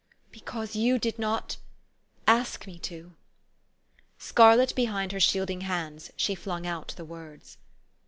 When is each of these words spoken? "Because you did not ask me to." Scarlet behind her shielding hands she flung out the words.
"Because 0.31 0.75
you 0.75 0.97
did 0.97 1.19
not 1.19 1.57
ask 2.25 2.65
me 2.65 2.79
to." 2.79 3.13
Scarlet 4.17 4.73
behind 4.73 5.11
her 5.11 5.19
shielding 5.19 5.61
hands 5.61 6.09
she 6.17 6.33
flung 6.33 6.65
out 6.65 6.95
the 6.97 7.05
words. 7.05 7.57